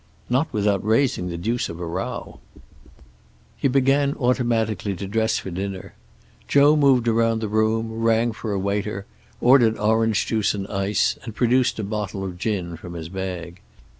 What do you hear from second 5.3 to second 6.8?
for dinner. Joe